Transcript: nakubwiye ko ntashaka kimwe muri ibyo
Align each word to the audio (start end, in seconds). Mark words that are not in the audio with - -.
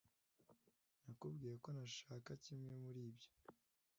nakubwiye 1.03 1.55
ko 1.63 1.69
ntashaka 1.75 2.29
kimwe 2.43 2.71
muri 2.83 2.99
ibyo 3.09 3.29